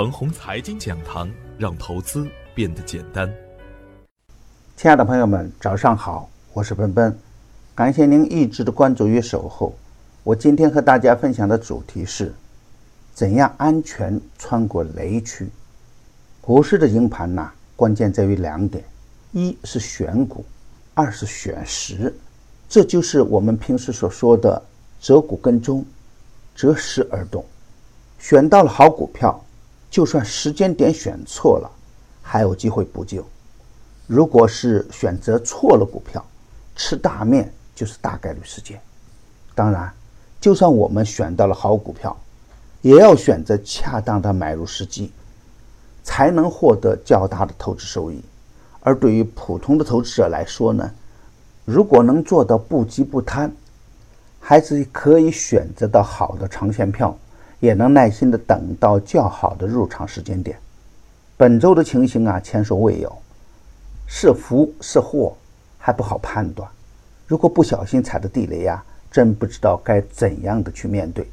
[0.00, 3.30] 腾宏财经讲堂，让投资变得简单。
[4.74, 7.14] 亲爱的朋友们，早上好，我是奔奔，
[7.74, 9.74] 感谢您一直的关注与守候。
[10.24, 12.32] 我今天和大家分享的主题是：
[13.12, 15.50] 怎样安全穿过雷区？
[16.40, 18.82] 股市的赢盘呐，关键在于两点：
[19.32, 20.42] 一是选股，
[20.94, 22.16] 二是选时。
[22.70, 24.62] 这就是我们平时所说的
[24.98, 25.84] 择股跟踪，
[26.56, 27.44] 择时而动。
[28.18, 29.38] 选到了好股票。
[29.90, 31.70] 就算时间点选错了，
[32.22, 33.26] 还有机会补救。
[34.06, 36.24] 如果是选择错了股票，
[36.76, 38.80] 吃大面就是大概率事件。
[39.54, 39.92] 当然，
[40.40, 42.16] 就算我们选到了好股票，
[42.82, 45.12] 也要选择恰当的买入时机，
[46.04, 48.22] 才能获得较大的投资收益。
[48.80, 50.90] 而对于普通的投资者来说呢，
[51.64, 53.52] 如果能做到不急不贪，
[54.40, 57.18] 还是可以选择到好的长线票。
[57.60, 60.58] 也能耐心的等到较好的入场时间点。
[61.36, 63.16] 本周的情形啊，前所未有，
[64.06, 65.36] 是福是祸
[65.78, 66.68] 还不好判断。
[67.26, 71.26] 如果不小心踩的地雷呀，真不知道该怎样的去面对。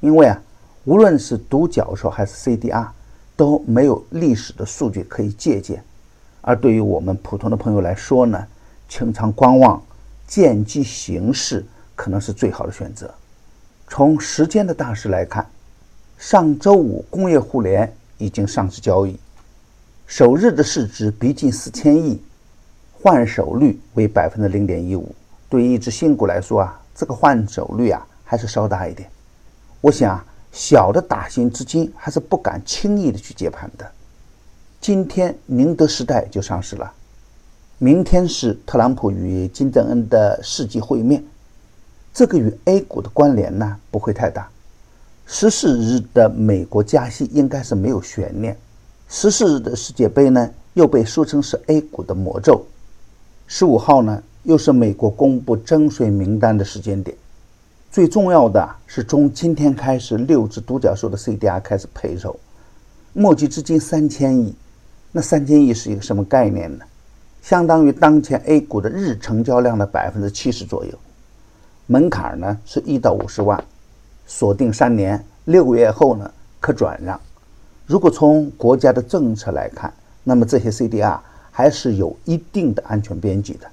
[0.00, 0.42] 因为啊，
[0.84, 2.88] 无论是独角兽还是 CDR，
[3.36, 5.82] 都没有历史的数据可以借鉴。
[6.40, 8.46] 而对于我们普通的朋友来说呢，
[8.88, 9.82] 清仓观望，
[10.26, 13.12] 见机行事，可能是最好的选择。
[13.88, 15.46] 从时间的大势来看。
[16.18, 19.18] 上周五，工业互联已经上市交易，
[20.06, 22.20] 首日的市值逼近四千亿，
[22.92, 25.14] 换手率为百分之零点一五。
[25.48, 29.08] 对于一只新股来说啊，这个换手率啊还是稍大一点。
[29.82, 33.86] 我想啊，小的打新资金还是不敢轻易的去接盘的。
[34.80, 36.90] 今天宁德时代就上市了，
[37.78, 41.22] 明天是特朗普与金正恩的世纪会面，
[42.14, 44.48] 这个与 A 股的关联呢不会太大。
[45.28, 48.56] 十四日的美国加息应该是没有悬念。
[49.08, 52.64] 十四日的世界杯呢，又被说成是 A 股的魔咒。
[53.48, 57.16] 十五号呢，又是美国公布征税名单的时间点。
[57.90, 62.38] 最重要的是，从今天开始，六只独角兽的 CDR 开始配售，
[63.12, 64.54] 募集资金三千亿。
[65.10, 66.84] 那三千亿是一个什么概念呢？
[67.42, 70.92] 相当于当前 A 股的日成交量的百分之七十左右。
[71.86, 73.62] 门槛呢是一到五十万。
[74.26, 77.18] 锁定三年，六个月后呢可转让。
[77.86, 79.92] 如果从国家的政策来看，
[80.24, 81.18] 那么这些 CDR
[81.52, 83.70] 还是有一定的安全边际的。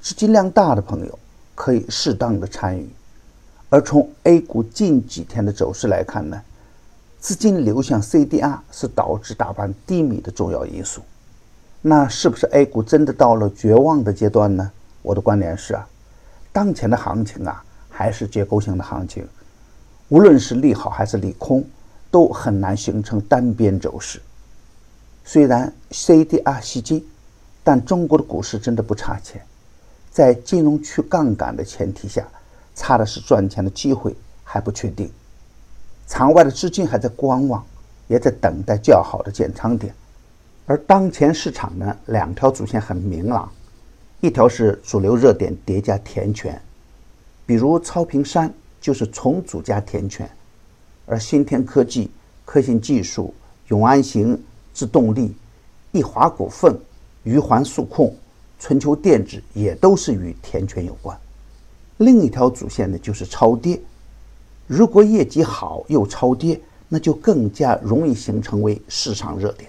[0.00, 1.18] 资金量大的朋友
[1.54, 2.88] 可以适当的参与。
[3.68, 6.40] 而从 A 股近几天的走势来看呢，
[7.18, 11.02] 资金流向 CDR 是导致大盘低迷的重要因素。
[11.82, 14.70] 那是不是 A 股真的到了绝望的阶段呢？
[15.02, 15.84] 我的观点是啊，
[16.52, 19.26] 当前的行情啊还是结构性的行情。
[20.08, 21.64] 无论是利好还是利空，
[22.10, 24.22] 都很难形成单边走势。
[25.24, 27.04] 虽然 CDR 吸金，
[27.64, 29.42] 但中国的股市真的不差钱。
[30.10, 32.24] 在金融去杠杆的前提下，
[32.74, 34.14] 差的是赚钱的机会
[34.44, 35.10] 还不确定。
[36.06, 37.66] 场外的资金还在观望，
[38.06, 39.92] 也在等待较好的建仓点。
[40.66, 43.50] 而当前市场呢，两条主线很明朗：
[44.20, 46.62] 一条是主流热点叠加填权，
[47.44, 48.54] 比如超频山。
[48.86, 50.30] 就是重组加填权，
[51.06, 52.08] 而新天科技、
[52.44, 53.34] 科信技术、
[53.66, 54.40] 永安行、
[54.72, 55.34] 自动力、
[55.90, 56.78] 易华股份、
[57.24, 58.16] 余环数控、
[58.60, 61.18] 春秋电子也都是与填权有关。
[61.96, 63.80] 另一条主线呢，就是超跌。
[64.68, 69.68] 如果业绩好又超跌，那就更加容易形成为市场热点。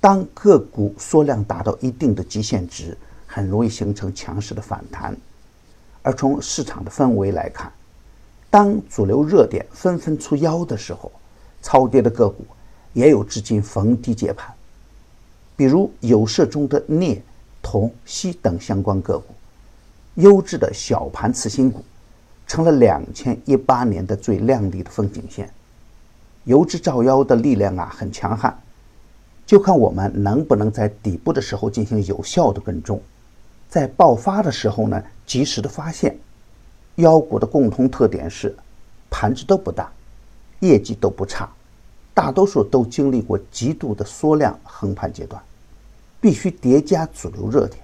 [0.00, 5.14] 当个股缩量达到一定的极限值，很容易形成强势的反弹。
[6.00, 7.70] 而从市场的氛围来看，
[8.50, 11.12] 当主流热点纷纷出妖的时候，
[11.62, 12.46] 超跌的个股
[12.94, 14.52] 也有资金逢低接盘，
[15.54, 17.22] 比如有色中的镍、
[17.60, 19.34] 铜、锡等相关个股，
[20.14, 21.84] 优质的小盘次新股，
[22.46, 25.52] 成了两千一八年的最亮丽的风景线。
[26.44, 28.58] 游资造妖的力量啊很强悍，
[29.44, 33.02] 就看我们能不能在底部的时候进行有效的跟踪，
[33.68, 36.18] 在爆发的时候呢及时的发现。
[36.98, 38.56] 妖股的共同特点是，
[39.08, 39.88] 盘子都不大，
[40.58, 41.48] 业绩都不差，
[42.12, 45.40] 大多数都经历过极度的缩量横盘阶段，
[46.20, 47.80] 必须叠加主流热点。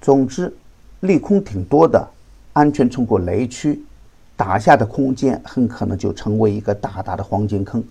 [0.00, 0.52] 总之，
[1.00, 2.04] 利空挺多的，
[2.54, 3.80] 安全冲过雷区，
[4.36, 7.82] 打下的空间很可能就成为一个大大的黄金坑。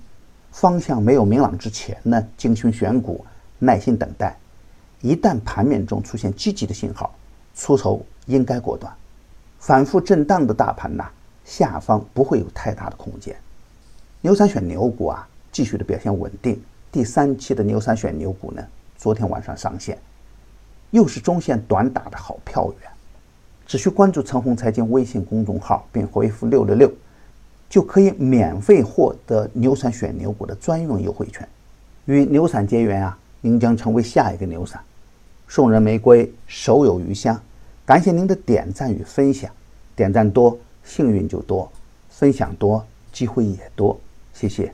[0.51, 3.25] 方向没有明朗之前呢，精心选股，
[3.59, 4.37] 耐心等待，
[4.99, 7.15] 一旦盘面中出现积极的信号，
[7.55, 8.93] 出手应该果断。
[9.63, 11.05] 反复震荡的大盘呐，
[11.45, 13.33] 下方不会有太大的空间。
[14.19, 16.61] 牛散选牛股啊，继续的表现稳定。
[16.91, 18.61] 第三期的牛散选牛股呢，
[18.97, 19.97] 昨天晚上上线，
[20.91, 22.89] 又是中线短打的好票源。
[23.65, 26.91] 只需关注陈红财经微信公众号，并回复六六六，
[27.69, 31.47] 就可以免费获得牛散选牛股的专用优惠券。
[32.03, 34.77] 与牛散结缘啊，您将成为下一个牛散。
[35.47, 37.39] 送人玫瑰，手有余香。
[37.85, 39.51] 感谢您的点赞与分享，
[39.95, 41.69] 点赞多，幸运就多；
[42.09, 43.99] 分享多，机会也多。
[44.33, 44.73] 谢谢。